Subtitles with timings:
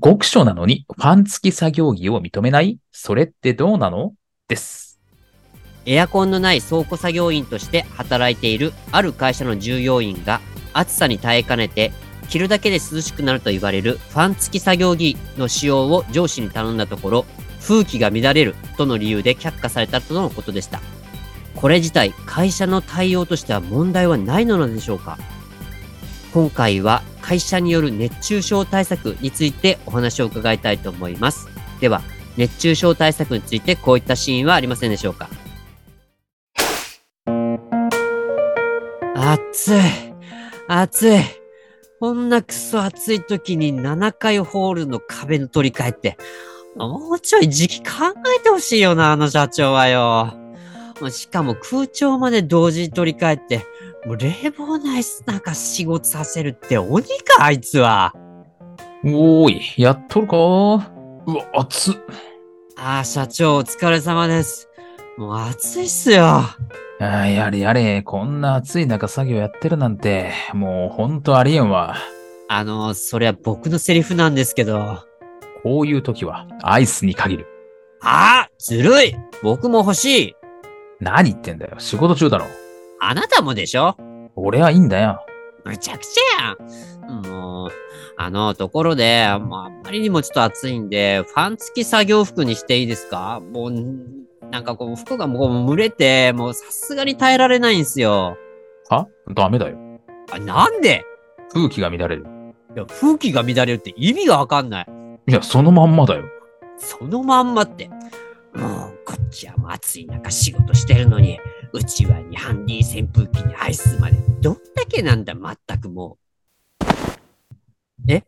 [0.00, 2.78] 極書なのにファン付き作業着を認めない？
[2.92, 4.14] それってどうなの？
[4.48, 5.00] です。
[5.84, 10.40] エアコンのない倉庫作業員として働いているある会社の従業員が
[10.72, 11.92] 暑さに耐えかねて
[12.28, 17.26] 着るだけで涼しくなると言われるファン付き作業着の使用を上司に頼んだところ
[17.60, 20.80] 風紀が乱れるとの理由で却下されたとのことでした。
[21.56, 25.18] これ自体会社の対応としては問題はないのでしょうか？
[26.32, 31.46] 今回は会社による熱中症対策についてお話を伺いたいと思います。
[31.80, 32.00] では、
[32.38, 35.28] 熱中症対策についてこういったシーンはありませんでしょうか？
[39.14, 39.80] 暑い。
[40.68, 41.18] 暑い。
[42.00, 46.16] こんなクソ暑い時に7階ホールの壁の取り替えって、
[46.76, 50.32] もうちょい時期考えてほしいよな、あの社長はよ。
[51.10, 53.66] しかも空調まで同時に取り替えて、
[54.04, 58.12] もう冷房ない中仕事させるって鬼か、あいつは。
[59.04, 60.36] おーい、やっとるか？
[60.36, 61.94] うわ、暑っ。
[62.76, 64.68] ああ、社長お疲れ様です。
[65.16, 66.40] もう暑いっすよ。
[67.00, 71.96] あやれやれ、こんな暑い中作業やってるなんて、もうほんとありえんわ。
[72.48, 74.98] あの、それは僕のセリフなんですけど。
[75.62, 77.46] こういう時は、アイスに限る。
[78.02, 79.14] ああずるい
[79.44, 80.34] 僕も欲しい
[80.98, 81.76] 何言ってんだよ。
[81.78, 82.46] 仕事中だろ。
[83.04, 83.96] あなたもでしょ？
[84.36, 85.26] 俺はいいんだよ。
[85.64, 86.54] むちゃくちゃ
[87.08, 87.26] やん。
[87.26, 87.70] もう、
[88.16, 93.40] あの、ところで、もうあんまりにもちょっと暑いんで、ファン付き作業服にしていいですか？
[93.52, 93.72] もう、
[94.52, 98.36] なんかこう、服がもう蒸れて、もうさすがに耐えられないんですよ。
[98.88, 99.08] は？
[99.34, 99.76] ダメだよ。
[100.30, 101.04] あ、なんで？
[101.52, 102.24] 空気が乱れる。
[102.76, 104.86] いや、風紀が乱れるって意味がわかんない。
[105.26, 106.24] いや、そのまんまだよ。
[106.78, 107.88] そのまんまって。
[108.54, 111.40] もう、こっちはもう暑い中仕事してるのに、
[111.74, 114.18] うちわにハンディ扇風機にアイスまで。
[114.42, 116.18] どんだけなんだ、まったくも
[116.80, 116.86] う。
[118.08, 118.24] え？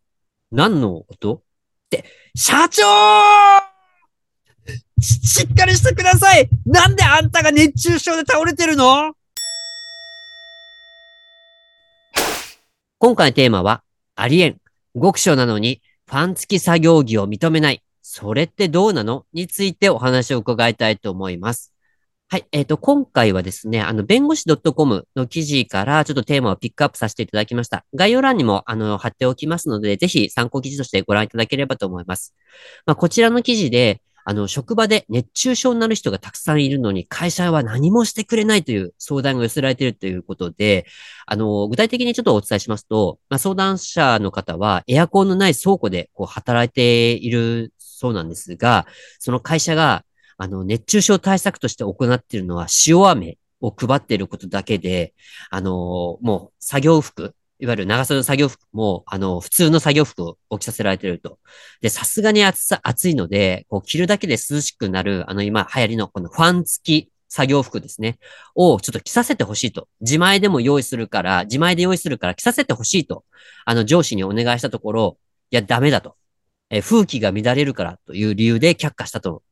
[0.51, 1.35] 何の音？
[1.35, 1.43] っ
[1.91, 2.83] て、社長
[4.99, 9.13] しっかりしてくださいなんであんたが熱中症で倒れてるの？
[12.99, 13.83] 今回のテーマは、
[14.17, 14.61] ありえん。
[14.95, 17.83] 極小なのに、ファン付き作業着を認めない。
[18.01, 19.27] それってどうなの？
[19.35, 21.74] についてお話を伺いたいと思います。
[22.29, 22.47] はい。
[22.53, 27.85] えっ、ー、と、今回はですね、あの、弁護士 .com の記事からちょっとテーマをピックアップさせていただきました。
[27.95, 32.35] 概要欄にも、あの、貼っておきますので、ぜひ参考記事としてご覧いただければと思います。
[32.87, 40.87] まあ、こちらの記事で、あの、職場で熱中症になる人がたくさんいるのに、会社は何もしてくれないという相談が寄せられているということで、
[41.27, 48.87] あの、具体的にちょっとお伝えしますと、まあ、相談者の方はエアコンのない倉庫でこう働いているそうなんですが、
[49.19, 50.05] その会社が、
[50.37, 55.15] あの、熱中症対策として行っているのは塩飴を配っていることだけで、
[55.51, 61.39] あの、もう作業服、いわゆる長袖の作業服も、あの、普通の作業服を着させられていると。
[61.81, 68.19] で、さすがに暑さ、暑いので、こう、着るだけで涼しくなる、あの、今流行りのこのファン付き作業服ですね。
[68.55, 69.89] をちょっと着させてほしいと。
[70.01, 73.25] 自前でも用意するから、自前で用意するから着させてほしいと。
[73.65, 75.19] あの、上司にお願いしたところ、
[75.51, 76.17] いや、ダメだと。
[76.71, 79.43] え風紀が乱れるからという理由で却下したと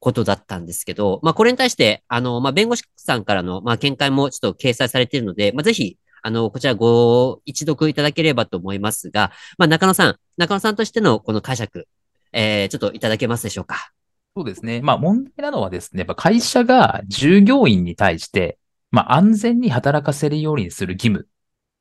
[0.00, 11.86] ことだったんですけど、まあ、これに対して、あの、まあ、弁護士さんからの、まあ、見解もちょっと掲載されているので、まあ、ぜひ、あの、こちらご一読いただければと思いますが、まあ、中野さん、中野さんとしてのこの解釈、
[12.32, 13.92] えー、ちょっといただけますでしょうか？
[14.36, 14.80] そうですね。
[14.82, 18.58] まあ、問題なのはですね、やっぱ会社が従業員に対して、
[18.90, 21.26] まあ、安全に働かせるようにする義務。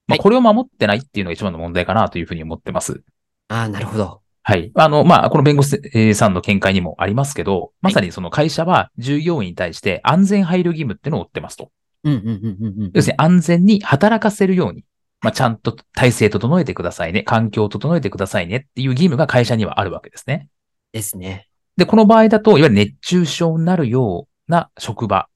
[0.07, 3.03] まあ、これを守ってないっていうのが一番の問題かなというふうに思ってます。
[3.49, 4.21] ああ、なるほど。
[4.43, 4.71] はい。
[4.73, 11.71] あの、まあ、この弁護士さんの見解にもありますけど、まさにその会社は従業員に対して安全配慮義務っていうのを負ってますと。
[12.03, 12.91] うんうんうんうん。
[12.93, 14.85] 要するに安全に働かせるように、
[15.21, 20.47] まあ、ちゃんと体制整えてくださいね、環境を整えてくださいねっていう義務が会社にはあるわけですね。
[20.93, 21.47] ですね。
[21.77, 25.29] で、この場合だと、いわゆる熱中症になるような職場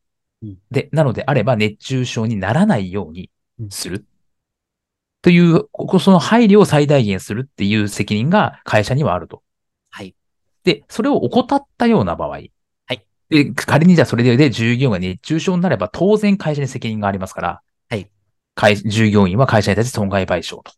[0.72, 3.30] で、なのであれば熱中症にならないように
[3.70, 4.06] する。
[5.24, 5.68] という、
[6.00, 9.42] その配慮を最大限するっていう責任が会社にはあると。
[9.90, 10.14] はい。
[10.64, 12.42] で、それを怠ったような場合、
[13.34, 18.08] で、仮にじゃあそれで従業員が熱中症になれば当然会社に責任がありますから、はい。
[18.54, 20.72] 会、従業員は会社に対して損害賠償と。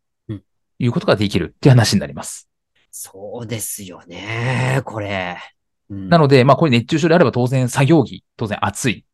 [0.78, 2.50] いうことができるっていう話になります。
[2.92, 5.38] そうですよね、これ。
[5.90, 9.06] うん、なので、まあこれ熱中症であれば当然作業着、当然暑い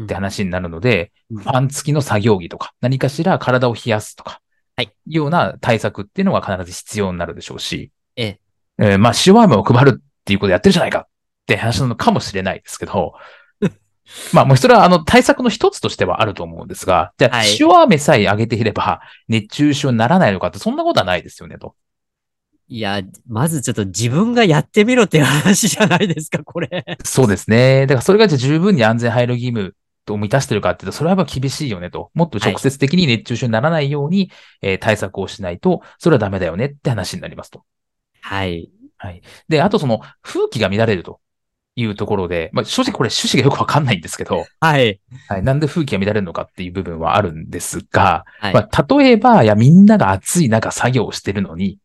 [0.00, 4.40] って話になるので、うん、ファン付きの作業着とか、何かしら体を冷やすとか、
[4.76, 4.92] はい。
[5.06, 8.40] ような対策っていうのが必ず必要になるでしょうし、ええ。
[8.78, 11.08] えー、まあ塩飴を配るっていうことやってるじゃないかっ
[11.46, 13.14] て話なのかもしれないですけど、
[14.32, 21.74] まあもうそれはあの対策の一つとしてはあると思うんですが、じゃあ塩飴さえあげていれば熱中症にならないのかってそんなことはないですよねと。
[22.66, 26.84] いや、まずちょっと自分がやってみろっていう話じゃないですか、これ。
[27.04, 27.82] そうですね。
[27.86, 29.74] だからそれがじゃ十分に安全配慮義務
[30.04, 32.10] と満たしてるかっていうと、それはやっぱ厳しいよねと。
[32.14, 34.30] もっと直接的に熱中症にならないように、はい、
[34.62, 37.64] えー、対策をしないと、それはダメだよねって話になりますと。
[38.20, 38.70] はい。
[38.96, 39.22] はい。
[39.48, 41.20] で、あとその、風紀が乱れると
[41.76, 45.00] いうところで、まあ、正直これ趣旨がよくわかんないんですけど、はい。
[45.28, 45.42] はい。
[45.42, 48.54] なんで風紀が乱れるのかっていう部分はあるんですが、はい。
[48.54, 51.78] まあ、例えば、いや、みんなが暑い中作業してるのに、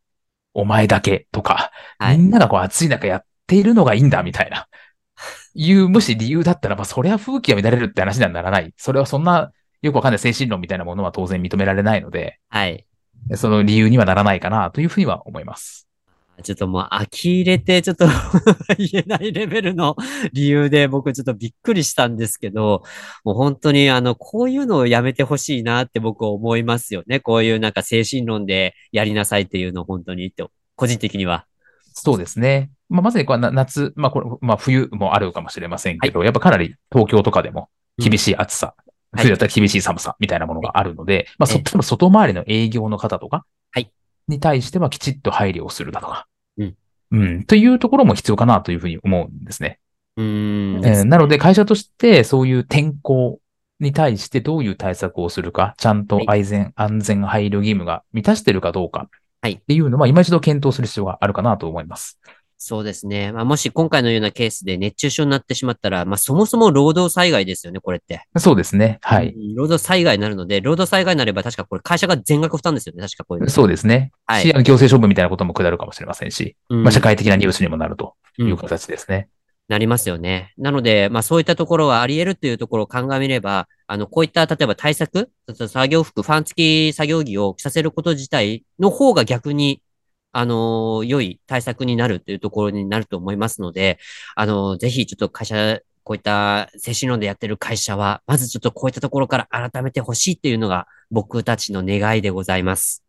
[0.53, 4.67] お前だけとか、はい、みんながこう暑い中やっているのがいいんだみたいな、
[5.53, 8.73] いう、もし理由だったらば、それは風紀が乱れるって話にはならない。
[8.77, 9.51] それはそんな、
[9.81, 12.85] よくわかんない精神論みたいなものは当然認められないので、はい。
[13.35, 15.89] その理由にはならないかなというふうには思います。
[16.43, 18.07] ちょっともう呆れて、ちょっと
[18.77, 19.95] 言えないレベルの
[20.31, 22.83] 理由で僕ちょっとびっくりしたんですけど、
[23.23, 27.19] もう本当にあの、こういうのをやめてほしいなって僕思いますよね。
[27.19, 31.45] こういうなんか精神論でやりなさいっていうのを本当にって、個人的には。
[32.01, 32.71] そうですね。
[32.89, 38.75] まあ、まさにこれ夏、まあこれ、まあ冬もあるかもしれませんけど、はい、やっぱかなり東京とかでも厳しい暑さ、
[39.13, 43.91] うん、冬だったら厳しい寒さみたいなものがあるので、はい、まあそっちの外回りの営業の方とか、はい。
[44.27, 46.75] に対してはきちっと配慮をするだとか、うん。
[47.11, 47.43] うん。
[47.43, 49.79] というところも必要かなというふうに思うんですね。
[50.17, 53.39] うん、えー、なので会社としてそういう天候
[53.79, 59.09] に対してどういう対策をするか、ちゃんと安全、はい、安全配慮義務が満たしているかどうか、
[59.41, 59.53] はい。
[59.53, 62.19] っていうのは、今一度検討する必要があるかなと思います。
[62.61, 63.31] そうですね。
[63.31, 68.27] まあ、もし今回のようなケースで熱中症になってしまったら、まあ、そもそも労働災害ですよね、これって。
[68.37, 68.99] そうですね。
[69.01, 69.33] はい。
[69.55, 73.49] 労働災害になるので、労働災害になれば確かこれ会社が全額負担ですよね、確かこういう。
[73.49, 74.11] そうですね。
[74.25, 74.41] はい。
[74.41, 79.29] し、行政処分みたいなことも下るかもしれませんし、うん、まあ、社会的なニュースにもなるという形ですね。
[79.69, 80.53] なりますよね。
[80.57, 89.81] なので、まあそういったところはあり得るというところを鑑みれば、あの、こういった例えば対策、作業服、ファン付き作業着を着させること自体の方が逆に
[90.31, 93.99] あの、良い対策になるというところになると思いますので、
[94.35, 103.08] あの、ぜひちょっと会社、こういった精神論でやってる会社は、まずちょっとこういったところから改めてほしいっていうのが僕たちの願いでございます。